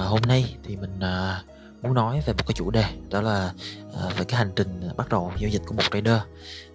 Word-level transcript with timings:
À, 0.00 0.04
hôm 0.04 0.20
nay 0.28 0.56
thì 0.62 0.76
mình 0.76 1.00
à, 1.00 1.42
muốn 1.82 1.94
nói 1.94 2.22
về 2.26 2.32
một 2.32 2.46
cái 2.46 2.54
chủ 2.54 2.70
đề 2.70 2.84
đó 3.10 3.20
là 3.20 3.52
à, 3.94 4.08
về 4.18 4.24
cái 4.24 4.38
hành 4.38 4.52
trình 4.56 4.88
bắt 4.96 5.08
đầu 5.08 5.32
giao 5.38 5.50
dịch 5.50 5.62
của 5.66 5.74
một 5.74 5.82
trader. 5.90 6.20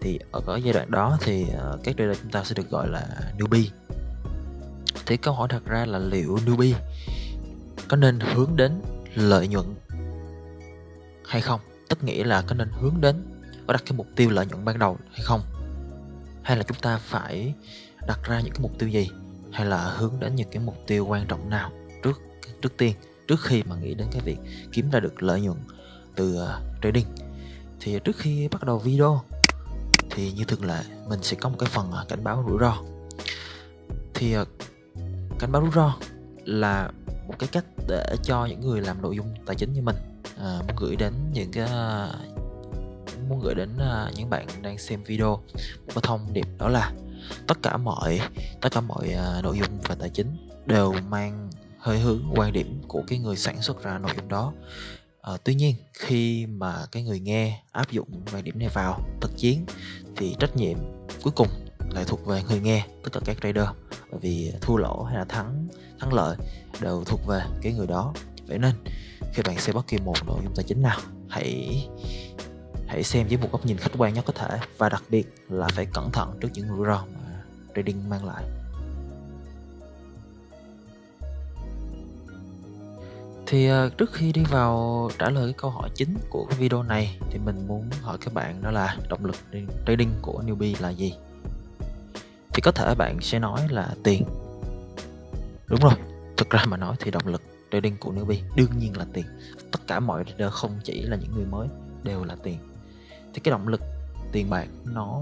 Thì 0.02 0.20
ở 0.32 0.42
cái 0.48 0.62
giai 0.62 0.74
đoạn 0.74 0.92
đó 0.92 1.18
thì 1.22 1.46
à, 1.50 1.72
các 1.84 1.96
trader 1.98 2.18
chúng 2.22 2.32
ta 2.32 2.44
sẽ 2.44 2.54
được 2.56 2.70
gọi 2.70 2.88
là 2.88 3.08
newbie. 3.38 3.68
Thì 5.06 5.18
câu 5.18 5.34
hỏi 5.34 5.48
thật 5.52 5.66
ra 5.66 5.86
là 5.86 6.00
liệu 6.00 6.40
newbie 6.46 6.74
có 7.88 7.98
nên 7.98 8.20
hướng 8.20 8.56
đến 8.56 8.82
lợi 9.16 9.48
nhuận 9.48 9.66
hay 11.28 11.42
không? 11.42 11.60
Tức 11.90 12.04
nghĩa 12.04 12.24
là 12.24 12.42
có 12.42 12.56
nên 12.56 12.70
hướng 12.82 13.02
đến 13.02 13.16
và 13.66 13.74
đặt 13.74 13.84
cái 13.86 13.98
mục 13.98 14.08
tiêu 14.16 14.30
lợi 14.30 14.46
nhuận 14.46 14.66
ban 14.66 14.80
đầu 14.80 14.98
hay 15.12 15.22
không? 15.24 15.42
Hay 16.44 16.58
là 16.58 16.64
chúng 16.64 16.78
ta 16.82 16.98
phải 16.98 17.54
đặt 18.08 18.20
ra 18.24 18.40
những 18.40 18.54
cái 18.54 18.62
mục 18.62 18.80
tiêu 18.80 18.90
gì? 18.90 19.10
Hay 19.52 19.66
là 19.66 19.78
hướng 19.78 20.20
đến 20.20 20.36
những 20.36 20.50
cái 20.52 20.64
mục 20.64 20.78
tiêu 20.88 21.06
quan 21.06 21.28
trọng 21.28 21.50
nào 21.50 21.72
trước 22.04 22.22
trước 22.62 22.78
tiên 22.78 22.96
trước 23.28 23.42
khi 23.42 23.64
mà 23.64 23.76
nghĩ 23.76 23.94
đến 23.94 24.08
cái 24.12 24.22
việc 24.22 24.38
kiếm 24.72 24.90
ra 24.90 25.00
được 25.00 25.24
lợi 25.24 25.42
nhuận 25.42 25.58
từ 26.16 26.38
uh, 26.44 26.50
trading. 26.84 27.08
Thì 27.80 28.00
trước 28.04 28.18
khi 28.18 28.48
bắt 28.48 28.64
đầu 28.64 28.80
video 28.80 29.22
thì 30.12 30.32
như 30.32 30.44
thường 30.44 30.66
lệ 30.66 30.84
mình 31.08 31.24
sẽ 31.24 31.38
có 31.42 31.50
một 31.50 31.56
cái 31.60 31.70
phần 31.70 31.90
uh, 31.90 32.08
cảnh 32.10 32.24
báo 32.24 32.46
rủi 32.50 32.58
ro. 32.60 32.78
Thì 34.14 34.38
uh, 34.38 34.48
cảnh 35.40 35.52
báo 35.52 35.62
rủi 35.62 35.72
ro 35.72 35.96
là 36.46 36.92
một 37.28 37.34
cái 37.40 37.50
cách 37.52 37.66
để 37.88 38.16
cho 38.24 38.46
những 38.46 38.62
người 38.62 38.82
làm 38.82 39.02
nội 39.02 39.16
dung 39.16 39.34
tài 39.46 39.56
chính 39.56 39.74
như 39.74 39.82
mình 39.82 39.96
uh, 40.36 40.68
muốn 40.68 40.76
gửi 40.78 40.96
đến 40.96 41.14
những 41.34 41.52
cái 41.52 41.64
uh, 41.64 42.16
muốn 43.30 43.40
gửi 43.44 43.56
đến 43.56 43.70
uh, 43.76 44.16
những 44.16 44.30
bạn 44.30 44.48
đang 44.62 44.78
xem 44.78 45.04
video 45.04 45.30
một 45.86 45.92
cái 45.96 46.02
thông 46.04 46.34
điệp 46.34 46.48
đó 46.58 46.68
là 46.70 46.94
tất 47.48 47.58
cả 47.64 47.78
mọi 47.78 48.20
tất 48.62 48.70
cả 48.72 48.82
mọi 48.82 49.16
uh, 49.38 49.44
nội 49.44 49.58
dung 49.58 49.82
về 49.90 49.96
tài 50.00 50.10
chính 50.10 50.48
đều 50.66 50.94
mang 51.10 51.50
hơi 51.86 52.00
hướng 52.00 52.24
quan 52.36 52.54
điểm 52.54 52.82
của 52.88 53.04
cái 53.08 53.20
người 53.20 53.36
sản 53.36 53.62
xuất 53.62 53.84
ra 53.84 53.98
nội 53.98 54.12
dung 54.16 54.28
đó. 54.28 54.54
À, 55.22 55.34
tuy 55.44 55.56
nhiên 55.56 55.76
khi 55.94 56.46
mà 56.46 56.86
cái 56.92 57.04
người 57.04 57.20
nghe 57.20 57.62
áp 57.72 57.92
dụng 57.92 58.08
quan 58.34 58.44
điểm 58.44 58.60
này 58.60 58.70
vào 58.74 59.02
thực 59.22 59.38
chiến 59.38 59.66
thì 60.16 60.36
trách 60.40 60.56
nhiệm 60.56 60.78
cuối 61.24 61.34
cùng 61.36 61.48
lại 61.90 62.04
thuộc 62.08 62.26
về 62.26 62.44
người 62.50 62.60
nghe 62.60 62.86
tất 63.04 63.10
cả 63.14 63.20
các 63.26 63.38
trader. 63.42 63.68
Bởi 64.12 64.20
vì 64.20 64.52
thua 64.62 64.78
lỗ 64.78 65.04
hay 65.04 65.18
là 65.18 65.26
thắng 65.26 65.68
thắng 66.00 66.14
lợi 66.14 66.38
đều 66.82 67.04
thuộc 67.06 67.20
về 67.28 67.42
cái 67.62 67.74
người 67.74 67.88
đó. 67.88 68.14
Vậy 68.48 68.58
nên 68.58 68.74
khi 69.34 69.44
bạn 69.46 69.60
xem 69.60 69.76
bất 69.76 69.88
kỳ 69.88 69.98
một 69.98 70.26
nội 70.28 70.40
dung 70.44 70.54
tài 70.56 70.66
chính 70.68 70.82
nào 70.82 71.00
hãy 71.30 71.88
hãy 72.88 73.04
xem 73.04 73.28
với 73.28 73.38
một 73.38 73.48
góc 73.52 73.66
nhìn 73.66 73.78
khách 73.78 73.92
quan 73.98 74.14
nhất 74.14 74.26
có 74.28 74.34
thể. 74.34 74.60
Và 74.78 74.90
đặc 74.90 75.04
biệt 75.10 75.28
là 75.50 75.68
phải 75.68 75.88
cẩn 75.94 76.12
thận 76.12 76.38
trước 76.42 76.50
những 76.54 76.68
rủi 76.68 76.86
ro 76.88 77.06
mà 77.14 77.44
trading 77.76 78.10
mang 78.10 78.26
lại. 78.26 78.44
Thì 83.48 83.68
ờ, 83.68 83.90
trước 83.90 84.14
khi 84.14 84.32
đi 84.32 84.44
vào 84.44 85.10
trả 85.20 85.30
lời 85.30 85.46
cái 85.46 85.54
câu 85.58 85.72
hỏi 85.72 85.90
chính 85.96 86.16
của 86.30 86.46
cái 86.50 86.60
video 86.60 86.84
này, 86.84 87.20
thì 87.30 87.40
mình 87.40 87.68
muốn 87.68 87.90
hỏi 88.02 88.18
các 88.22 88.34
bạn 88.34 88.62
đó 88.64 88.72
là 88.72 88.98
động 89.10 89.26
lực 89.26 89.36
trading 89.88 90.12
của 90.22 90.44
newbie 90.46 90.76
là 90.80 90.90
gì? 90.90 91.14
Thì 92.54 92.62
có 92.62 92.72
thể 92.72 92.96
bạn 92.98 93.18
sẽ 93.22 93.40
nói 93.40 93.68
là 93.70 93.96
tiền. 94.04 94.24
Đúng 95.68 95.80
rồi, 95.80 95.94
thực 96.38 96.50
ra 96.50 96.66
mà 96.68 96.78
nói 96.78 96.96
thì 97.00 97.12
động 97.12 97.28
lực 97.28 97.42
trading 97.72 97.98
của 98.00 98.12
newbie 98.12 98.40
đương 98.56 98.80
nhiên 98.80 98.98
là 98.98 99.06
tiền. 99.14 99.26
Tất 99.72 99.80
cả 99.88 100.00
mọi 100.00 100.24
trader 100.24 100.54
không 100.54 100.80
chỉ 100.84 101.02
là 101.02 101.18
những 101.18 101.32
người 101.36 101.46
mới, 101.46 101.68
đều 102.04 102.24
là 102.24 102.36
tiền. 102.44 102.58
Thì 103.34 103.40
cái 103.40 103.52
động 103.52 103.68
lực 103.68 103.82
tiền 104.32 104.50
bạc 104.50 104.68
nó 104.86 105.22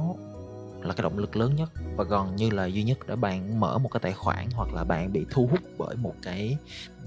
là 0.85 0.93
cái 0.93 1.03
động 1.03 1.17
lực 1.17 1.35
lớn 1.35 1.55
nhất. 1.55 1.71
Và 1.95 2.03
gần 2.03 2.35
như 2.35 2.49
là 2.49 2.65
duy 2.65 2.83
nhất 2.83 2.97
để 3.07 3.15
bạn 3.15 3.59
mở 3.59 3.77
một 3.77 3.89
cái 3.91 3.99
tài 3.99 4.13
khoản 4.13 4.47
hoặc 4.53 4.73
là 4.73 4.83
bạn 4.83 5.13
bị 5.13 5.25
thu 5.31 5.47
hút 5.51 5.59
bởi 5.77 5.95
một 5.95 6.15
cái 6.21 6.57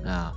à, 0.04 0.30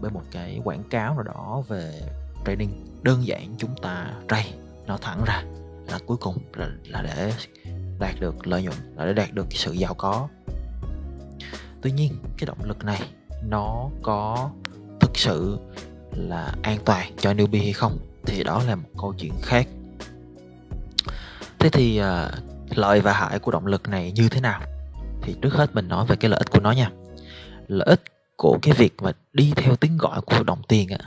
bởi 0.00 0.10
một 0.10 0.22
cái 0.30 0.60
quảng 0.64 0.82
cáo 0.90 1.14
nào 1.14 1.22
đó 1.22 1.62
về 1.68 2.00
trading 2.46 2.86
đơn 3.02 3.26
giản 3.26 3.54
chúng 3.58 3.74
ta 3.82 4.12
trade 4.28 4.52
nó 4.86 4.96
thẳng 4.96 5.24
ra 5.26 5.42
là 5.88 5.98
cuối 6.06 6.16
cùng 6.16 6.38
là, 6.54 6.70
là 6.84 7.02
để 7.02 7.32
đạt 7.98 8.14
được 8.20 8.46
lợi 8.46 8.62
nhuận 8.62 8.76
là 8.96 9.06
để 9.06 9.12
đạt 9.12 9.32
được 9.32 9.46
cái 9.50 9.58
sự 9.58 9.72
giàu 9.72 9.94
có. 9.94 10.28
Tuy 11.82 11.92
nhiên 11.92 12.12
cái 12.38 12.46
động 12.46 12.58
lực 12.64 12.84
này 12.84 13.00
nó 13.42 13.88
có 14.02 14.50
thực 15.00 15.10
sự 15.18 15.58
là 16.10 16.54
an 16.62 16.78
toàn 16.84 17.12
cho 17.18 17.32
newbie 17.32 17.62
hay 17.62 17.72
không 17.72 17.98
thì 18.26 18.44
đó 18.44 18.62
là 18.66 18.76
một 18.76 18.88
câu 19.00 19.14
chuyện 19.18 19.32
khác. 19.42 19.68
Thế 21.58 21.68
thì 21.72 22.00
uh, 22.00 22.06
lợi 22.78 23.00
và 23.00 23.12
hại 23.12 23.38
của 23.38 23.50
động 23.50 23.66
lực 23.66 23.88
này 23.88 24.12
như 24.12 24.28
thế 24.28 24.40
nào, 24.40 24.60
thì 25.22 25.34
trước 25.42 25.54
hết 25.54 25.74
mình 25.74 25.88
nói 25.88 26.06
về 26.06 26.16
cái 26.16 26.30
lợi 26.30 26.38
ích 26.38 26.50
của 26.50 26.60
nó 26.60 26.70
nha. 26.70 26.90
Lợi 27.68 27.86
ích 27.86 28.02
của 28.36 28.58
cái 28.62 28.74
việc 28.74 28.94
mà 29.02 29.12
đi 29.32 29.52
theo 29.56 29.76
tiếng 29.76 29.98
gọi 29.98 30.20
của 30.20 30.42
đồng 30.42 30.62
tiền 30.68 30.88
á 30.88 30.98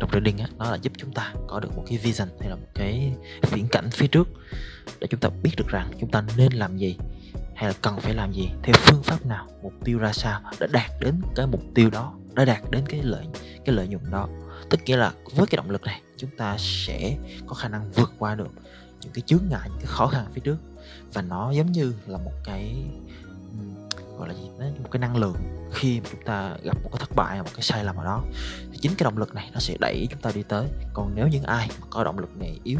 trong 0.00 0.10
trading 0.10 0.38
á, 0.38 0.46
nó 0.58 0.70
là 0.70 0.76
giúp 0.76 0.92
chúng 0.96 1.12
ta 1.12 1.32
có 1.46 1.60
được 1.60 1.76
một 1.76 1.84
cái 1.86 1.98
vision 1.98 2.28
hay 2.40 2.50
là 2.50 2.56
một 2.56 2.66
cái 2.74 3.12
viễn 3.50 3.68
cảnh 3.68 3.90
phía 3.90 4.06
trước 4.06 4.28
để 5.00 5.06
chúng 5.10 5.20
ta 5.20 5.28
biết 5.42 5.50
được 5.56 5.68
rằng 5.68 5.90
chúng 6.00 6.10
ta 6.10 6.24
nên 6.36 6.52
làm 6.52 6.76
gì 6.76 6.96
hay 7.54 7.68
là 7.68 7.74
cần 7.82 8.00
phải 8.00 8.14
làm 8.14 8.32
gì, 8.32 8.50
theo 8.62 8.74
phương 8.78 9.02
pháp 9.02 9.26
nào, 9.26 9.46
mục 9.62 9.72
tiêu 9.84 9.98
ra 9.98 10.12
sao 10.12 10.40
để 10.60 10.66
đạt 10.72 10.90
đến 11.00 11.20
cái 11.34 11.46
mục 11.46 11.62
tiêu 11.74 11.90
đó, 11.90 12.14
để 12.34 12.44
đạt 12.44 12.70
đến 12.70 12.84
cái 12.88 13.00
lợi 13.02 13.26
cái 13.64 13.74
lợi 13.74 13.88
nhuận 13.88 14.10
đó. 14.10 14.28
Tức 14.70 14.80
nghĩa 14.84 14.96
là 14.96 15.12
với 15.34 15.46
cái 15.46 15.56
động 15.56 15.70
lực 15.70 15.82
này, 15.82 16.00
chúng 16.16 16.30
ta 16.38 16.56
sẽ 16.58 17.16
có 17.46 17.54
khả 17.54 17.68
năng 17.68 17.90
vượt 17.92 18.12
qua 18.18 18.34
được 18.34 18.48
những 19.00 19.12
cái 19.12 19.22
chướng 19.26 19.42
ngại, 19.50 19.68
những 19.68 19.78
cái 19.78 19.86
khó 19.86 20.06
khăn 20.06 20.26
phía 20.34 20.40
trước 20.44 20.56
và 21.12 21.22
nó 21.22 21.50
giống 21.50 21.72
như 21.72 21.94
là 22.06 22.18
một 22.18 22.32
cái 22.44 22.84
gọi 24.18 24.28
là 24.28 24.34
gì? 24.34 24.50
Đó, 24.58 24.66
một 24.82 24.88
cái 24.90 25.00
năng 25.00 25.16
lượng 25.16 25.36
khi 25.72 26.00
mà 26.00 26.08
chúng 26.12 26.22
ta 26.24 26.56
gặp 26.62 26.76
một 26.82 26.90
cái 26.92 27.00
thất 27.00 27.16
bại 27.16 27.42
một 27.42 27.50
cái 27.54 27.62
sai 27.62 27.84
lầm 27.84 27.96
nào 27.96 28.04
đó. 28.04 28.22
Thì 28.72 28.78
chính 28.78 28.94
cái 28.94 29.04
động 29.04 29.18
lực 29.18 29.34
này 29.34 29.50
nó 29.52 29.60
sẽ 29.60 29.76
đẩy 29.80 30.06
chúng 30.10 30.20
ta 30.20 30.30
đi 30.34 30.42
tới. 30.42 30.66
Còn 30.92 31.12
nếu 31.14 31.28
những 31.28 31.42
ai 31.42 31.70
mà 31.80 31.86
có 31.90 32.04
động 32.04 32.18
lực 32.18 32.36
này 32.36 32.60
yếu 32.64 32.78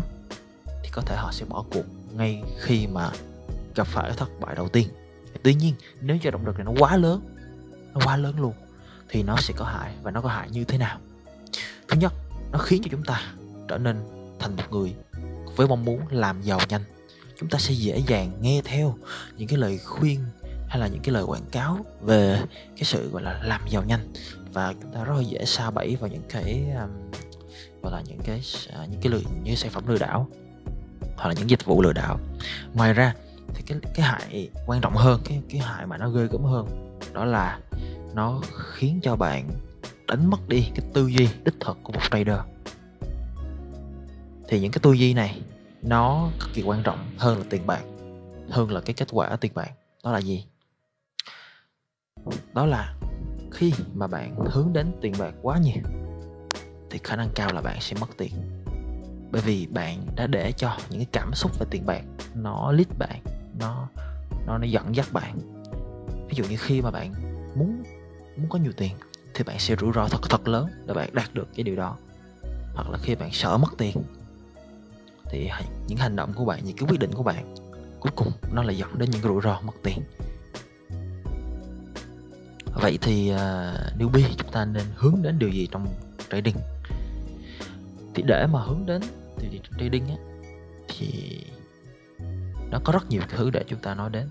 thì 0.82 0.88
có 0.92 1.02
thể 1.02 1.16
họ 1.16 1.32
sẽ 1.32 1.44
bỏ 1.44 1.64
cuộc 1.72 1.84
ngay 2.12 2.42
khi 2.60 2.86
mà 2.86 3.10
gặp 3.74 3.86
phải 3.86 4.04
cái 4.08 4.16
thất 4.16 4.40
bại 4.40 4.54
đầu 4.54 4.68
tiên. 4.68 4.88
Tuy 5.42 5.54
nhiên 5.54 5.74
nếu 6.00 6.18
cho 6.22 6.30
động 6.30 6.46
lực 6.46 6.56
này 6.56 6.64
nó 6.64 6.72
quá 6.78 6.96
lớn 6.96 7.20
nó 7.94 8.00
quá 8.04 8.16
lớn 8.16 8.40
luôn 8.40 8.52
thì 9.08 9.22
nó 9.22 9.36
sẽ 9.36 9.54
có 9.56 9.64
hại. 9.64 9.94
Và 10.02 10.10
nó 10.10 10.20
có 10.20 10.28
hại 10.28 10.50
như 10.50 10.64
thế 10.64 10.78
nào? 10.78 10.98
Thứ 11.88 11.96
nhất 11.96 12.12
nó 12.52 12.58
khiến 12.58 12.82
cho 12.84 12.88
chúng 12.90 13.04
ta 13.04 13.20
trở 13.68 13.78
nên 13.78 13.96
thành 14.38 14.56
một 14.56 14.62
người 14.70 14.94
với 15.56 15.68
mong 15.68 15.84
muốn 15.84 16.00
làm 16.10 16.42
giàu 16.42 16.60
nhanh 16.68 16.82
chúng 17.42 17.50
ta 17.50 17.58
sẽ 17.58 17.74
dễ 17.74 18.02
dàng 18.06 18.30
nghe 18.40 18.62
theo 18.64 18.94
những 19.36 19.48
cái 19.48 19.58
lời 19.58 19.78
khuyên 19.78 20.20
hay 20.68 20.80
là 20.80 20.86
những 20.86 21.02
cái 21.02 21.14
lời 21.14 21.22
quảng 21.22 21.44
cáo 21.52 21.78
về 22.00 22.40
cái 22.76 22.84
sự 22.84 23.10
gọi 23.10 23.22
là 23.22 23.40
làm 23.42 23.60
giàu 23.68 23.82
nhanh. 23.82 24.12
Và 24.52 24.74
chúng 24.82 24.92
ta 24.92 25.04
rất 25.04 25.14
là 25.16 25.22
dễ 25.22 25.44
sa 25.44 25.70
bẫy 25.70 25.96
vào 25.96 26.10
những 26.10 26.22
cái 26.28 26.64
um, 26.80 26.90
gọi 27.82 27.92
là 27.92 28.02
những 28.08 28.18
cái 28.24 28.42
uh, 28.82 28.90
những 28.90 29.00
cái 29.00 29.12
lừa 29.12 29.20
những 29.44 29.56
sản 29.56 29.70
phẩm 29.70 29.86
lừa 29.86 29.98
đảo 29.98 30.28
hoặc 31.16 31.28
là 31.28 31.34
những 31.38 31.50
dịch 31.50 31.64
vụ 31.64 31.82
lừa 31.82 31.92
đảo. 31.92 32.20
Ngoài 32.74 32.94
ra 32.94 33.14
thì 33.54 33.62
cái 33.66 33.78
cái 33.94 34.06
hại 34.06 34.48
quan 34.66 34.80
trọng 34.80 34.96
hơn 34.96 35.20
cái 35.24 35.42
cái 35.50 35.60
hại 35.60 35.86
mà 35.86 35.98
nó 35.98 36.10
ghê 36.10 36.26
gớm 36.30 36.44
hơn 36.44 36.98
đó 37.12 37.24
là 37.24 37.58
nó 38.14 38.40
khiến 38.72 39.00
cho 39.02 39.16
bạn 39.16 39.50
đánh 40.08 40.30
mất 40.30 40.48
đi 40.48 40.66
cái 40.74 40.86
tư 40.94 41.06
duy 41.06 41.28
đích 41.44 41.54
thực 41.60 41.78
của 41.82 41.92
một 41.92 42.00
trader. 42.10 42.38
Thì 44.48 44.60
những 44.60 44.72
cái 44.72 44.80
tư 44.82 44.92
duy 44.92 45.14
này 45.14 45.40
nó 45.82 46.30
cực 46.40 46.50
kỳ 46.54 46.62
quan 46.62 46.82
trọng 46.82 47.10
hơn 47.18 47.38
là 47.38 47.44
tiền 47.50 47.66
bạc, 47.66 47.82
hơn 48.50 48.70
là 48.70 48.80
cái 48.80 48.94
kết 48.94 49.08
quả 49.12 49.36
tiền 49.36 49.52
bạc. 49.54 49.70
Đó 50.04 50.12
là 50.12 50.18
gì? 50.18 50.44
Đó 52.54 52.66
là 52.66 52.94
khi 53.52 53.72
mà 53.94 54.06
bạn 54.06 54.36
hướng 54.50 54.72
đến 54.72 54.92
tiền 55.00 55.12
bạc 55.18 55.34
quá 55.42 55.58
nhiều, 55.58 55.82
thì 56.90 56.98
khả 57.04 57.16
năng 57.16 57.28
cao 57.34 57.52
là 57.52 57.60
bạn 57.60 57.80
sẽ 57.80 57.96
mất 58.00 58.10
tiền. 58.18 58.32
Bởi 59.30 59.42
vì 59.42 59.66
bạn 59.66 60.06
đã 60.16 60.26
để 60.26 60.52
cho 60.52 60.76
những 60.90 60.98
cái 60.98 61.08
cảm 61.12 61.34
xúc 61.34 61.58
về 61.58 61.66
tiền 61.70 61.86
bạc, 61.86 62.02
nó 62.34 62.72
lít 62.72 62.88
bạn, 62.98 63.20
nó 63.58 63.88
nó 64.46 64.58
nó 64.58 64.64
dẫn 64.64 64.96
dắt 64.96 65.06
bạn. 65.12 65.38
Ví 66.28 66.34
dụ 66.36 66.44
như 66.44 66.56
khi 66.56 66.82
mà 66.82 66.90
bạn 66.90 67.12
muốn 67.54 67.82
muốn 68.36 68.48
có 68.48 68.58
nhiều 68.58 68.72
tiền, 68.76 68.92
thì 69.34 69.44
bạn 69.44 69.58
sẽ 69.58 69.76
rủi 69.76 69.92
ro 69.94 70.08
thật 70.08 70.20
thật 70.30 70.48
lớn 70.48 70.66
để 70.86 70.94
bạn 70.94 71.08
đạt 71.12 71.34
được 71.34 71.48
cái 71.54 71.64
điều 71.64 71.76
đó. 71.76 71.96
Hoặc 72.74 72.90
là 72.90 72.98
khi 73.02 73.14
bạn 73.14 73.32
sợ 73.32 73.56
mất 73.56 73.68
tiền 73.78 73.96
thì 75.32 75.50
những 75.88 75.98
hành 75.98 76.16
động 76.16 76.32
của 76.34 76.44
bạn 76.44 76.64
những 76.64 76.76
cái 76.76 76.88
quyết 76.88 77.00
định 77.00 77.12
của 77.12 77.22
bạn 77.22 77.54
cuối 78.00 78.12
cùng 78.16 78.32
nó 78.52 78.62
lại 78.62 78.76
dẫn 78.76 78.98
đến 78.98 79.10
những 79.10 79.22
rủi 79.22 79.40
ro 79.42 79.60
mất 79.60 79.72
tiền. 79.82 79.98
Vậy 82.74 82.98
thì 83.02 83.30
à, 83.30 83.74
uh, 83.94 84.00
newbie 84.00 84.28
chúng 84.38 84.52
ta 84.52 84.64
nên 84.64 84.84
hướng 84.94 85.22
đến 85.22 85.38
điều 85.38 85.48
gì 85.48 85.68
trong 85.70 85.86
trading? 86.30 86.56
Thì 88.14 88.22
để 88.26 88.46
mà 88.46 88.62
hướng 88.62 88.86
đến 88.86 89.02
thì 89.38 89.60
trading 89.78 90.08
á 90.08 90.16
thì 90.88 91.40
nó 92.70 92.80
có 92.84 92.92
rất 92.92 93.10
nhiều 93.10 93.22
thứ 93.28 93.50
để 93.50 93.64
chúng 93.68 93.78
ta 93.78 93.94
nói 93.94 94.10
đến. 94.10 94.28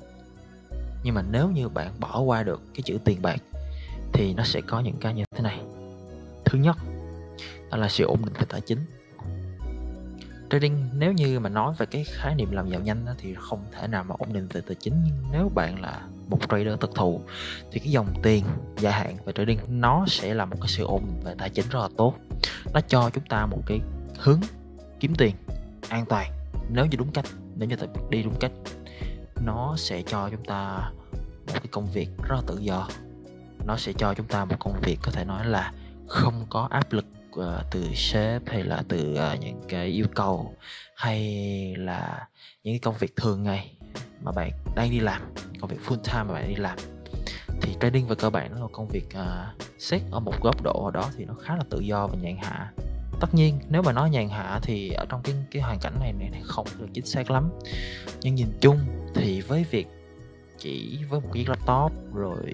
Nhưng 1.03 1.15
mà 1.15 1.21
nếu 1.31 1.49
như 1.49 1.69
bạn 1.69 1.93
bỏ 1.99 2.19
qua 2.19 2.43
được 2.43 2.61
cái 2.73 2.81
chữ 2.81 2.97
tiền 3.05 3.21
bạc 3.21 3.41
thì 4.13 4.33
nó 4.33 4.43
sẽ 4.43 4.61
có 4.61 4.79
những 4.79 4.95
cái 4.99 5.13
như 5.13 5.23
thế 5.35 5.41
này. 5.41 5.61
Thứ 6.45 6.57
nhất 6.57 6.77
đó 7.71 7.77
là 7.77 7.89
sự 7.89 8.03
ổn 8.03 8.25
định 8.25 8.33
về 8.33 8.45
tài 8.49 8.61
chính 8.61 8.79
trading. 10.51 10.89
Nếu 10.93 11.11
như 11.11 11.39
mà 11.39 11.49
nói 11.49 11.73
về 11.77 11.85
cái 11.85 12.03
khái 12.03 12.35
niệm 12.35 12.51
làm 12.51 12.69
giàu 12.69 12.81
nhanh 12.81 13.05
đó, 13.05 13.11
thì 13.17 13.35
không 13.39 13.65
thể 13.71 13.87
nào 13.87 14.03
mà 14.03 14.15
ổn 14.17 14.33
định 14.33 14.47
về 14.47 14.61
tài 14.67 14.75
chính. 14.75 15.01
Nhưng 15.05 15.15
nếu 15.31 15.51
bạn 15.55 15.81
là 15.81 16.01
một 16.29 16.39
trader 16.49 16.79
thực 16.79 16.95
thụ 16.95 17.21
thì 17.71 17.79
cái 17.79 17.89
dòng 17.89 18.07
tiền 18.23 18.45
dài 18.79 18.93
hạn 18.93 19.17
về 19.25 19.33
trading 19.33 19.59
nó 19.67 20.05
sẽ 20.07 20.33
là 20.33 20.45
một 20.45 20.57
cái 20.61 20.67
sự 20.67 20.83
ổn 20.83 21.01
định 21.05 21.23
về 21.23 21.35
tài 21.37 21.49
chính 21.49 21.65
rất 21.69 21.79
là 21.79 21.89
tốt. 21.97 22.15
Nó 22.73 22.79
cho 22.87 23.09
chúng 23.13 23.25
ta 23.25 23.45
một 23.45 23.61
cái 23.65 23.79
hướng 24.19 24.39
kiếm 24.99 25.15
tiền 25.17 25.35
an 25.89 26.05
toàn. 26.09 26.31
Nếu 26.69 26.85
như 26.85 26.97
đúng 26.97 27.11
cách 27.11 27.25
nếu 27.55 27.69
như 27.69 27.75
đi 28.09 28.23
đúng 28.23 28.35
cách 28.39 28.51
nó 29.45 29.75
sẽ 29.77 30.01
cho 30.01 30.29
chúng 30.29 30.43
ta 30.43 30.91
một 31.47 31.53
cái 31.53 31.67
công 31.71 31.87
việc 31.91 32.09
rất 32.29 32.35
là 32.35 32.41
tự 32.47 32.57
do. 32.59 32.87
Nó 33.65 33.77
sẽ 33.77 33.93
cho 33.93 34.13
chúng 34.13 34.27
ta 34.27 34.45
một 34.45 34.55
công 34.59 34.81
việc 34.81 34.99
có 35.01 35.11
thể 35.11 35.25
nói 35.25 35.45
là 35.45 35.73
không 36.07 36.45
có 36.49 36.67
áp 36.71 36.93
lực 36.93 37.05
uh, 37.39 37.71
từ 37.71 37.93
sếp 37.95 38.41
hay 38.45 38.63
là 38.63 38.83
từ 38.87 39.13
uh, 39.13 39.39
những 39.39 39.61
cái 39.69 39.87
yêu 39.87 40.05
cầu 40.15 40.55
hay 40.95 41.75
là 41.77 42.27
những 42.63 42.73
cái 42.73 42.79
công 42.79 42.95
việc 42.99 43.15
thường 43.15 43.43
ngày 43.43 43.73
mà 44.21 44.31
bạn 44.31 44.51
đang 44.75 44.91
đi 44.91 44.99
làm 44.99 45.21
công 45.61 45.69
việc 45.69 45.79
full 45.85 45.97
time 46.03 46.23
mà 46.23 46.33
bạn 46.33 46.47
đi 46.47 46.55
làm. 46.55 46.77
Thì 47.61 47.75
trading 47.81 48.07
về 48.07 48.15
cơ 48.15 48.29
bản 48.29 48.51
nó 48.51 48.59
là 48.59 48.67
công 48.71 48.87
việc 48.87 49.05
ờ, 49.13 49.53
uh, 49.55 49.81
xét 49.81 50.01
ở 50.11 50.19
một 50.19 50.41
góc 50.41 50.61
độ 50.63 50.85
ở 50.85 50.91
đó 50.91 51.09
thì 51.17 51.25
nó 51.25 51.33
khá 51.33 51.55
là 51.55 51.63
tự 51.69 51.79
do 51.79 52.07
và 52.07 52.17
nhàn 52.21 52.37
hạ. 52.37 52.71
Tất 53.19 53.33
nhiên 53.33 53.59
nếu 53.69 53.81
mà 53.81 53.91
nói 53.91 54.09
nhàn 54.09 54.29
hạ 54.29 54.59
thì 54.63 54.89
ở 54.89 55.05
trong 55.09 55.21
cái 55.23 55.35
cái 55.51 55.61
hoàn 55.61 55.79
cảnh 55.79 55.93
này 55.99 56.13
này 56.13 56.41
không 56.43 56.67
được 56.79 56.87
chính 56.93 57.05
xác 57.05 57.31
lắm. 57.31 57.49
Nhưng 58.21 58.35
nhìn 58.35 58.47
chung 58.61 58.79
thì 59.15 59.41
với 59.41 59.65
việc 59.71 59.87
chỉ 60.57 60.99
với 61.09 61.19
một 61.19 61.29
chiếc 61.33 61.49
laptop 61.49 62.13
rồi 62.13 62.53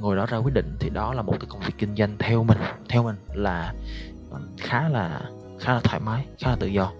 ngồi 0.00 0.16
đó 0.16 0.26
ra 0.26 0.38
quyết 0.38 0.54
định 0.54 0.76
thì 0.80 0.90
đó 0.90 1.14
là 1.14 1.22
một 1.22 1.32
cái 1.40 1.46
công 1.48 1.60
việc 1.60 1.74
kinh 1.78 1.96
doanh 1.96 2.16
theo 2.18 2.44
mình 2.44 2.58
theo 2.88 3.02
mình 3.02 3.16
là 3.34 3.74
khá 4.58 4.88
là 4.88 5.20
khá 5.60 5.74
là 5.74 5.80
thoải 5.84 6.00
mái 6.00 6.26
khá 6.38 6.50
là 6.50 6.56
tự 6.56 6.66
do. 6.66 6.92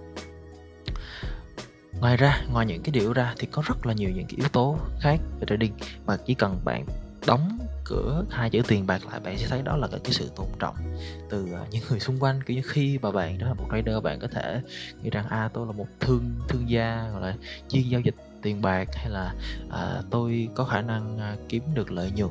Ngoài 2.01 2.17
ra 2.17 2.41
ngoài 2.53 2.67
những 2.67 2.83
cái 2.83 2.93
điều 2.93 3.13
ra 3.13 3.35
thì 3.39 3.47
có 3.47 3.63
rất 3.67 3.87
là 3.87 3.93
nhiều 3.93 4.11
những 4.11 4.27
cái 4.27 4.37
yếu 4.37 4.49
tố 4.49 4.79
khác 5.01 5.21
về 5.41 5.47
trading 5.47 5.73
mà 6.07 6.17
chỉ 6.27 6.35
cần 6.35 6.61
bạn 6.65 6.87
đóng 7.27 7.59
cửa 7.85 8.25
hai 8.31 8.51
chữ 8.51 8.63
tiền 8.69 8.87
bạc 8.87 9.03
lại 9.11 9.21
bạn 9.21 9.39
sẽ 9.39 9.47
thấy 9.51 9.63
đó 9.63 9.77
là 9.77 9.89
cái, 9.89 10.01
cái 10.05 10.13
sự 10.13 10.31
tôn 10.37 10.47
trọng 10.59 10.77
từ 11.31 11.53
à, 11.53 11.61
những 11.71 11.83
người 11.91 12.01
xung 12.01 12.19
quanh. 12.19 12.43
Kiểu 12.43 12.57
như 12.57 12.63
khi 12.67 12.99
mà 13.03 13.11
bạn 13.11 13.39
đó 13.39 13.47
là 13.47 13.55
một 13.55 13.67
trader 13.71 14.03
bạn 14.03 14.19
có 14.21 14.29
thể 14.29 14.61
nghĩ 15.03 15.11
rằng 15.11 15.27
à 15.29 15.51
tôi 15.53 15.67
là 15.67 15.73
một 15.73 15.87
thương 16.01 16.35
thương 16.49 16.71
gia 16.71 17.09
gọi 17.13 17.23
là 17.23 17.35
chuyên 17.69 17.83
giao 17.83 18.01
dịch 18.01 18.15
tiền 18.43 18.63
bạc 18.63 18.89
hay 18.95 19.11
là 19.11 19.35
à, 19.71 20.03
tôi 20.11 20.49
có 20.55 20.65
khả 20.65 20.81
năng 20.81 21.19
à, 21.19 21.37
kiếm 21.49 21.63
được 21.75 21.93
lợi 21.93 22.11
nhuận 22.11 22.31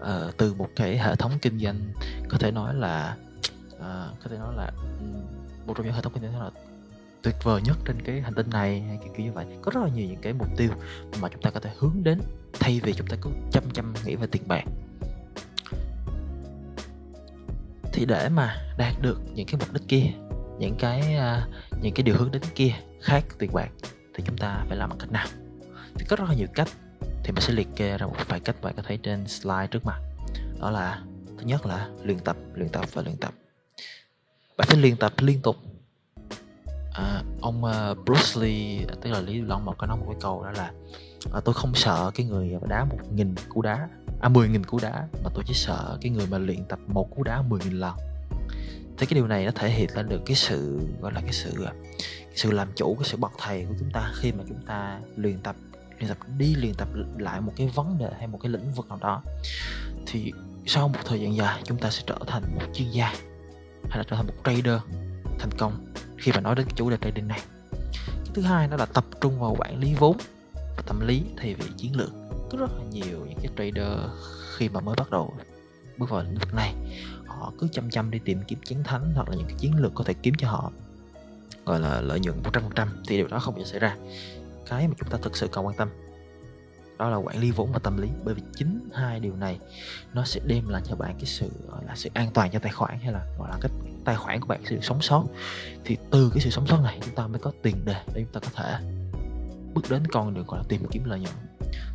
à, 0.00 0.20
từ 0.36 0.54
một 0.54 0.68
cái 0.76 0.98
hệ 0.98 1.16
thống 1.16 1.32
kinh 1.42 1.58
doanh 1.58 1.80
có 2.28 2.38
thể 2.38 2.50
nói 2.50 2.74
là 2.74 3.16
à, 3.80 4.08
có 4.24 4.30
thể 4.30 4.36
nói 4.38 4.54
là 4.56 4.72
một 5.66 5.74
trong 5.76 5.86
những 5.86 5.94
hệ 5.94 6.02
thống 6.02 6.12
kinh 6.12 6.22
doanh 6.22 6.40
là 6.40 6.50
tuyệt 7.22 7.34
vời 7.42 7.62
nhất 7.64 7.76
trên 7.84 8.02
cái 8.02 8.20
hành 8.20 8.34
tinh 8.34 8.50
này 8.50 8.80
hay 8.80 8.98
kiểu, 9.04 9.12
kiểu 9.16 9.26
như 9.26 9.32
vậy. 9.32 9.46
Có 9.62 9.70
rất 9.74 9.80
là 9.84 9.88
nhiều 9.88 10.06
những 10.08 10.20
cái 10.22 10.32
mục 10.32 10.48
tiêu 10.56 10.70
mà 11.20 11.28
chúng 11.28 11.42
ta 11.42 11.50
có 11.50 11.60
thể 11.60 11.70
hướng 11.78 11.94
đến 12.02 12.18
thay 12.52 12.80
vì 12.82 12.92
chúng 12.92 13.06
ta 13.06 13.16
cứ 13.22 13.30
chăm 13.52 13.64
chăm 13.72 13.94
nghĩ 14.04 14.16
về 14.16 14.26
tiền 14.26 14.42
bạc. 14.46 14.64
Thì 17.92 18.04
để 18.04 18.28
mà 18.28 18.56
đạt 18.78 18.94
được 19.02 19.20
những 19.34 19.46
cái 19.46 19.60
mục 19.60 19.72
đích 19.72 19.88
kia 19.88 20.04
những 20.58 20.74
cái 20.78 21.16
uh, 21.16 21.48
những 21.82 21.94
cái 21.94 22.02
điều 22.02 22.16
hướng 22.16 22.30
đến 22.30 22.42
kia 22.54 22.72
khác 23.02 23.24
tiền 23.38 23.50
bạc 23.52 23.70
thì 24.14 24.24
chúng 24.26 24.36
ta 24.36 24.64
phải 24.68 24.76
làm 24.76 24.90
bằng 24.90 24.98
cách 24.98 25.12
nào? 25.12 25.26
Thì 25.98 26.06
có 26.08 26.16
rất 26.16 26.24
là 26.28 26.34
nhiều 26.34 26.48
cách 26.54 26.68
thì 27.24 27.32
mình 27.32 27.42
sẽ 27.42 27.52
liệt 27.52 27.68
kê 27.76 27.98
ra 27.98 28.06
một 28.06 28.14
vài 28.28 28.40
cách 28.40 28.56
bạn 28.62 28.74
có 28.76 28.82
thấy 28.82 28.98
trên 29.02 29.26
slide 29.26 29.66
trước 29.70 29.84
mặt. 29.84 30.00
Đó 30.60 30.70
là 30.70 31.02
thứ 31.38 31.44
nhất 31.44 31.66
là 31.66 31.88
luyện 32.02 32.18
tập 32.18 32.36
luyện 32.54 32.68
tập 32.68 32.84
và 32.92 33.02
luyện 33.02 33.16
tập. 33.16 33.34
Bạn 34.56 34.68
phải 34.68 34.76
luyện 34.76 34.96
tập 34.96 35.12
liên 35.18 35.40
tục. 35.42 35.56
À, 36.92 37.22
ông 37.40 37.64
uh, 37.64 38.04
Bruce 38.04 38.40
Lee 38.40 38.86
tức 39.00 39.10
là 39.10 39.20
Lý 39.20 39.40
Long 39.40 39.64
một 39.64 39.74
có 39.78 39.86
nói 39.86 39.96
một 39.96 40.06
cái 40.08 40.16
câu 40.20 40.44
đó 40.44 40.50
là 40.50 40.72
à, 41.32 41.40
tôi 41.44 41.54
không 41.54 41.74
sợ 41.74 42.10
cái 42.14 42.26
người 42.26 42.52
đá 42.68 42.84
một 42.84 42.98
nghìn 43.14 43.34
cú 43.48 43.62
đá 43.62 43.88
à 44.20 44.28
mười 44.28 44.48
nghìn 44.48 44.64
cú 44.64 44.78
đá 44.82 45.08
mà 45.24 45.30
tôi 45.34 45.44
chỉ 45.46 45.54
sợ 45.54 45.98
cái 46.00 46.10
người 46.10 46.26
mà 46.26 46.38
luyện 46.38 46.64
tập 46.64 46.78
một 46.86 47.16
cú 47.16 47.22
đá 47.22 47.42
mười 47.42 47.60
nghìn 47.64 47.72
lần. 47.72 47.96
Thế 48.98 49.06
cái 49.06 49.14
điều 49.14 49.26
này 49.26 49.44
nó 49.44 49.50
thể 49.54 49.70
hiện 49.70 49.88
lên 49.94 50.08
được 50.08 50.20
cái 50.26 50.36
sự 50.36 50.80
gọi 51.00 51.12
là 51.12 51.20
cái 51.20 51.32
sự 51.32 51.64
à, 51.64 51.72
cái 52.02 52.36
sự 52.36 52.50
làm 52.50 52.68
chủ 52.76 52.94
cái 52.94 53.04
sự 53.04 53.16
bậc 53.16 53.32
thầy 53.38 53.64
của 53.64 53.74
chúng 53.78 53.90
ta 53.90 54.12
khi 54.14 54.32
mà 54.32 54.44
chúng 54.48 54.62
ta 54.66 55.00
luyện 55.16 55.38
tập 55.38 55.56
luyện 55.98 56.08
tập, 56.08 56.18
đi 56.36 56.54
luyện 56.54 56.74
tập 56.74 56.88
lại 57.18 57.40
một 57.40 57.52
cái 57.56 57.70
vấn 57.74 57.98
đề 57.98 58.10
hay 58.18 58.26
một 58.26 58.38
cái 58.42 58.52
lĩnh 58.52 58.72
vực 58.72 58.88
nào 58.88 58.98
đó, 59.00 59.22
thì 60.06 60.32
sau 60.66 60.88
một 60.88 60.98
thời 61.04 61.20
gian 61.20 61.36
dài, 61.36 61.62
chúng 61.64 61.78
ta 61.78 61.90
sẽ 61.90 62.02
trở 62.06 62.18
thành 62.26 62.42
một 62.54 62.62
chuyên 62.74 62.90
gia 62.90 63.06
hay 63.88 63.98
là 63.98 64.04
trở 64.10 64.16
thành 64.16 64.26
một 64.26 64.34
trader 64.44 64.80
thành 65.38 65.50
công 65.58 65.92
khi 66.16 66.32
mà 66.32 66.40
nói 66.40 66.54
đến 66.54 66.66
cái 66.66 66.74
chủ 66.76 66.90
đề 66.90 66.96
trading 67.00 67.28
này. 67.28 67.40
Cái 68.04 68.34
thứ 68.34 68.42
hai 68.42 68.68
đó 68.68 68.76
là 68.76 68.86
tập 68.86 69.04
trung 69.20 69.40
vào 69.40 69.56
quản 69.58 69.80
lý 69.80 69.94
vốn 69.94 70.16
và 70.54 70.82
tâm 70.86 71.00
lý 71.00 71.22
thay 71.36 71.54
vì 71.54 71.64
chiến 71.76 71.96
lược. 71.96 72.10
Có 72.50 72.58
rất 72.58 72.70
là 72.76 72.84
nhiều 72.90 73.26
những 73.26 73.38
cái 73.42 73.50
trader 73.56 73.98
khi 74.56 74.68
mà 74.68 74.80
mới 74.80 74.94
bắt 74.96 75.10
đầu 75.10 75.34
bước 75.98 76.10
vào 76.10 76.22
lĩnh 76.22 76.34
vực 76.34 76.54
này, 76.54 76.74
họ 77.26 77.52
cứ 77.58 77.68
chăm 77.72 77.90
chăm 77.90 78.10
đi 78.10 78.18
tìm 78.18 78.40
kiếm 78.46 78.58
chiến 78.64 78.84
thắng 78.84 79.12
hoặc 79.14 79.28
là 79.28 79.36
những 79.36 79.46
cái 79.46 79.56
chiến 79.58 79.74
lược 79.76 79.94
có 79.94 80.04
thể 80.04 80.14
kiếm 80.14 80.34
cho 80.38 80.48
họ, 80.48 80.72
gọi 81.64 81.80
là 81.80 82.00
lợi 82.00 82.20
nhuận 82.20 82.42
100% 82.42 82.86
thì 83.06 83.16
điều 83.16 83.28
đó 83.28 83.38
không 83.38 83.54
bao 83.54 83.64
giờ 83.64 83.70
xảy 83.70 83.80
ra 83.80 83.96
cái 84.68 84.88
mà 84.88 84.94
chúng 84.98 85.08
ta 85.08 85.18
thực 85.22 85.36
sự 85.36 85.48
cần 85.52 85.66
quan 85.66 85.76
tâm. 85.76 85.88
Đó 86.98 87.08
là 87.08 87.16
quản 87.16 87.40
lý 87.40 87.50
vốn 87.50 87.72
và 87.72 87.78
tâm 87.78 87.96
lý 87.96 88.08
bởi 88.24 88.34
vì 88.34 88.42
chính 88.56 88.88
hai 88.92 89.20
điều 89.20 89.36
này 89.36 89.58
nó 90.14 90.24
sẽ 90.24 90.40
đem 90.44 90.68
lại 90.68 90.82
cho 90.84 90.96
bạn 90.96 91.14
cái 91.14 91.26
sự 91.26 91.50
gọi 91.68 91.84
là 91.84 91.96
sự 91.96 92.10
an 92.14 92.30
toàn 92.34 92.50
cho 92.50 92.58
tài 92.58 92.72
khoản 92.72 92.98
hay 92.98 93.12
là 93.12 93.26
gọi 93.38 93.48
là 93.48 93.58
cái 93.60 93.70
tài 94.04 94.16
khoản 94.16 94.40
của 94.40 94.46
bạn 94.46 94.60
sự 94.64 94.78
sống 94.80 95.02
sót. 95.02 95.24
Thì 95.84 95.96
từ 96.10 96.30
cái 96.34 96.40
sự 96.40 96.50
sống 96.50 96.66
sót 96.66 96.80
này 96.82 96.98
chúng 97.04 97.14
ta 97.14 97.26
mới 97.26 97.38
có 97.38 97.52
tiền 97.62 97.84
đề 97.84 98.02
để 98.14 98.24
chúng 98.24 98.32
ta 98.32 98.40
có 98.40 98.48
thể 98.54 98.78
bước 99.74 99.84
đến 99.90 100.06
con 100.06 100.34
đường 100.34 100.46
gọi 100.46 100.58
là 100.58 100.64
tìm 100.68 100.86
kiếm 100.90 101.04
lợi 101.04 101.20
nhuận. 101.20 101.34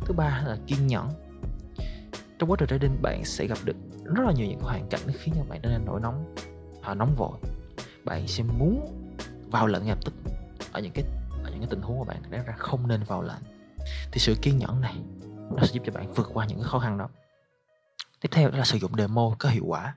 Thứ 0.00 0.14
ba 0.14 0.42
là 0.46 0.56
kiên 0.66 0.86
nhẫn. 0.86 1.08
Trong 2.38 2.50
quá 2.50 2.56
trình 2.60 2.68
trading 2.68 3.02
bạn 3.02 3.24
sẽ 3.24 3.46
gặp 3.46 3.58
được 3.64 3.76
rất 4.04 4.22
là 4.26 4.32
nhiều 4.32 4.46
những 4.46 4.60
hoàn 4.60 4.88
cảnh 4.88 5.00
khiến 5.14 5.34
cho 5.36 5.44
bạn 5.48 5.60
trở 5.62 5.68
nên 5.68 5.84
nổi 5.84 6.00
nóng 6.00 6.34
à, 6.82 6.94
nóng 6.94 7.14
vội. 7.16 7.38
Bạn 8.04 8.28
sẽ 8.28 8.44
muốn 8.58 9.00
vào 9.50 9.66
lệnh 9.66 9.82
ngay 9.82 9.90
lập 9.90 10.04
tức 10.04 10.14
ở 10.72 10.80
những 10.80 10.92
cái 10.92 11.04
những 11.64 11.70
tình 11.70 11.82
huống 11.82 11.98
mà 11.98 12.04
bạn 12.04 12.22
đáng 12.30 12.44
ra 12.44 12.54
không 12.58 12.88
nên 12.88 13.02
vào 13.02 13.22
lệnh 13.22 13.42
thì 14.12 14.20
sự 14.20 14.34
kiên 14.42 14.58
nhẫn 14.58 14.80
này, 14.80 14.94
nó 15.56 15.62
sẽ 15.62 15.72
giúp 15.72 15.82
cho 15.86 15.92
bạn 15.92 16.12
vượt 16.12 16.30
qua 16.32 16.46
những 16.46 16.58
cái 16.58 16.68
khó 16.68 16.78
khăn 16.78 16.98
đó. 16.98 17.08
Tiếp 18.20 18.28
theo 18.32 18.50
đó 18.50 18.58
là 18.58 18.64
sử 18.64 18.78
dụng 18.78 18.92
demo 18.98 19.36
có 19.38 19.48
hiệu 19.48 19.64
quả. 19.66 19.96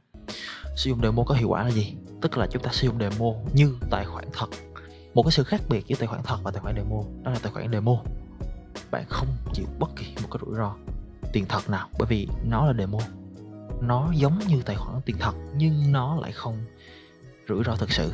Sử 0.76 0.90
dụng 0.90 1.00
demo 1.02 1.24
có 1.24 1.36
hiệu 1.36 1.50
quả 1.50 1.64
là 1.64 1.72
gì? 1.72 1.96
Tức 2.22 2.38
là 2.38 2.48
chúng 2.52 2.64
ta 2.64 2.72
sử 2.72 2.88
dụng 2.88 3.00
demo 3.00 3.34
như 3.54 3.78
tài 3.90 4.06
khoản 4.06 4.26
thật. 4.34 4.48
Một 5.14 5.24
cái 5.24 5.32
sự 5.32 5.44
khác 5.44 5.62
biệt 5.70 5.88
giữa 5.88 5.96
tài 6.00 6.08
khoản 6.08 6.24
thật 6.24 6.38
và 6.44 6.52
tài 6.52 6.62
khoản 6.62 6.76
demo, 6.76 7.04
đó 7.24 7.32
là 7.32 7.40
tài 7.44 7.52
khoản 7.52 7.72
demo. 7.72 7.98
Bạn 8.92 9.06
không 9.10 9.28
chịu 9.54 9.66
bất 9.80 9.90
kỳ 9.96 10.16
một 10.22 10.28
cái 10.32 10.40
rủi 10.46 10.56
ro 10.58 10.76
tiền 11.34 11.46
thật 11.50 11.70
nào, 11.70 11.90
bởi 12.00 12.08
vì 12.08 12.28
nó 12.44 12.66
là 12.66 12.74
demo. 12.78 13.00
Nó 13.82 14.12
giống 14.14 14.40
như 14.48 14.62
tài 14.62 14.76
khoản 14.76 15.02
tiền 15.06 15.16
thật, 15.20 15.34
nhưng 15.56 15.92
nó 15.92 16.16
lại 16.16 16.32
không 16.32 16.66
rủi 17.48 17.64
ro 17.64 17.76
thực 17.76 17.92
sự 17.92 18.12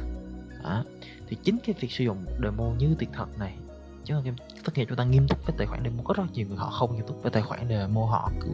đó. 0.64 0.84
thì 1.28 1.38
chính 1.44 1.58
cái 1.66 1.76
việc 1.80 1.92
sử 1.92 2.04
dụng 2.04 2.26
demo 2.44 2.64
như 2.64 2.96
tiền 3.00 3.10
thật 3.14 3.40
này 3.40 3.58
chứ 4.06 4.16
em 4.26 4.36
tất 4.64 4.72
nhiên 4.76 4.86
chúng 4.90 4.98
ta 4.98 5.04
nghiêm 5.04 5.28
túc 5.28 5.46
với 5.46 5.56
tài 5.58 5.68
khoản 5.68 5.84
demo. 5.84 6.04
Có 6.04 6.14
rất 6.18 6.24
nhiều 6.34 6.48
người 6.48 6.58
họ 6.58 6.70
không 6.70 6.96
nghiêm 6.96 7.08
túc 7.08 7.24
với 7.24 7.32
tài 7.32 7.42
khoản 7.42 7.68
demo 7.70 8.06
họ 8.06 8.32
cứ 8.42 8.50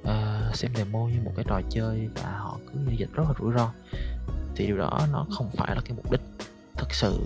uh, 0.00 0.56
xem 0.56 0.70
demo 0.76 0.98
như 0.98 1.20
một 1.24 1.32
cái 1.36 1.44
trò 1.48 1.60
chơi 1.70 2.08
và 2.14 2.30
họ 2.30 2.58
cứ 2.66 2.80
giao 2.86 2.94
dịch 2.94 3.08
rất 3.12 3.24
là 3.28 3.34
rủi 3.40 3.52
ro. 3.56 3.72
Thì 4.56 4.66
điều 4.66 4.78
đó 4.78 5.00
nó 5.12 5.26
không 5.30 5.50
phải 5.50 5.74
là 5.74 5.82
cái 5.84 5.96
mục 5.96 6.10
đích 6.10 6.20
thực 6.76 6.94
sự 6.94 7.18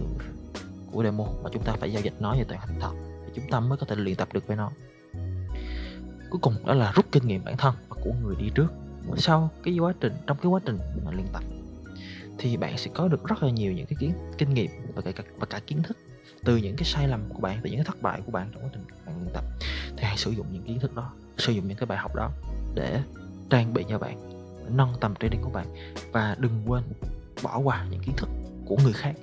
của 0.93 1.05
demo 1.05 1.25
mà 1.43 1.51
chúng 1.53 1.63
ta 1.63 1.73
phải 1.73 1.93
giao 1.93 2.03
dịch 2.03 2.15
nó 2.21 2.33
như 2.33 2.45
tài 2.45 2.59
khoản 2.59 2.81
thật 2.81 2.93
thì 3.27 3.33
chúng 3.35 3.51
ta 3.51 3.61
mới 3.61 3.79
có 3.79 3.87
thể 3.87 3.97
luyện 3.97 4.17
tập 4.17 4.29
được 4.33 4.47
với 4.47 4.57
nó. 4.57 4.71
Cuối 6.31 6.39
cùng 6.43 6.55
đó 6.67 6.75
là 6.75 6.93
rút 6.93 7.05
kinh 7.13 7.27
nghiệm 7.27 7.45
bản 7.45 7.57
thân 7.57 7.75
và 7.89 7.97
của 8.05 8.13
người 8.23 8.35
đi 8.39 8.51
trước. 8.55 8.73
Sau 9.17 9.51
cái 9.63 9.79
quá 9.79 9.95
trình 10.01 10.13
trong 10.27 10.37
cái 10.43 10.47
quá 10.47 10.61
trình 10.65 10.79
mà 11.05 11.11
luyện 11.13 11.27
tập 11.33 11.43
thì 12.39 12.57
bạn 12.57 12.79
sẽ 12.79 12.91
có 12.95 13.09
được 13.09 13.25
rất 13.25 13.43
là 13.43 13.51
nhiều 13.51 13.73
những 13.73 13.87
cái 13.87 13.97
kiến, 14.01 14.13
kinh 14.39 14.55
nghiệm 14.55 14.71
và 14.95 15.03
cả 15.03 15.23
và 15.37 15.47
cả 15.47 15.61
kiến 15.67 15.83
thức 15.83 15.99
từ 16.45 16.57
những 16.57 16.77
cái 16.77 16.85
sai 16.85 17.09
lầm 17.09 17.21
của 17.29 17.41
bạn, 17.41 17.61
từ 17.63 17.71
những 17.71 17.79
cái 17.79 17.85
thất 17.85 18.03
bại 18.03 18.21
của 18.27 18.33
bạn 18.33 18.51
trong 18.53 18.63
quá 18.63 18.71
trình 18.73 18.85
bạn 19.07 19.17
luyện 19.21 19.35
tập. 19.35 19.45
Thì 19.97 20.05
hãy 20.05 20.17
sử 20.17 20.31
dụng 20.31 20.47
những 20.53 20.63
kiến 20.63 20.81
thức 20.81 20.95
đó, 20.95 21.13
sử 21.39 21.53
dụng 21.53 21.69
những 21.69 21.77
cái 21.77 21.87
bài 21.87 21.99
học 21.99 22.15
đó 22.15 22.31
để 22.75 23.01
trang 23.51 23.75
bị 23.75 23.85
cho 23.89 23.99
bạn, 23.99 24.31
nâng 24.77 24.93
tầm 25.01 25.15
training 25.21 25.43
của 25.43 25.51
bạn 25.51 25.67
và 26.13 26.37
đừng 26.39 26.63
quên 26.67 26.83
bỏ 27.43 27.59
qua 27.59 27.87
những 27.91 28.01
kiến 28.01 28.15
thức 28.17 28.29
của 28.67 28.77
người 28.83 28.93
khác 28.93 29.15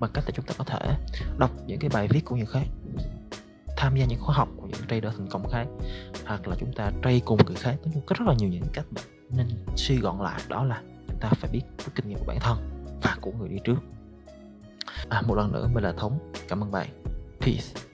bằng 0.00 0.10
cách 0.14 0.24
là 0.26 0.30
chúng 0.34 0.46
ta 0.46 0.54
có 0.58 0.64
thể 0.64 0.94
đọc 1.38 1.50
những 1.66 1.78
cái 1.78 1.90
bài 1.92 2.08
viết 2.08 2.24
của 2.24 2.36
người 2.36 2.46
khác, 2.46 2.66
tham 3.76 3.96
gia 3.96 4.04
những 4.04 4.20
khóa 4.20 4.34
học 4.36 4.48
của 4.56 4.66
những 4.66 4.80
trader 4.88 5.12
thành 5.16 5.28
công 5.30 5.48
khác, 5.50 5.66
hoặc 6.26 6.48
là 6.48 6.56
chúng 6.60 6.72
ta 6.72 6.90
trade 7.02 7.20
cùng 7.24 7.40
người 7.46 7.56
khác. 7.56 7.76
Nói 7.84 7.90
chung 7.94 8.02
có 8.06 8.16
rất 8.18 8.28
là 8.28 8.34
nhiều 8.34 8.48
những 8.48 8.62
cách 8.72 8.86
nên 9.30 9.48
suy 9.76 9.96
gọn 9.96 10.20
lại, 10.20 10.40
đó 10.48 10.64
là 10.64 10.82
ta 11.24 11.30
phải 11.30 11.50
biết 11.50 11.62
cái 11.78 11.88
kinh 11.94 12.08
nghiệm 12.08 12.18
của 12.18 12.24
bản 12.24 12.40
thân 12.40 12.58
và 13.02 13.16
của 13.20 13.32
người 13.32 13.48
đi 13.48 13.58
trước. 13.64 13.78
À, 15.08 15.22
một 15.26 15.34
lần 15.34 15.52
nữa 15.52 15.68
mình 15.72 15.84
là 15.84 15.92
thống. 15.92 16.32
Cảm 16.48 16.64
ơn 16.64 16.72
bạn. 16.72 16.88
Peace. 17.40 17.93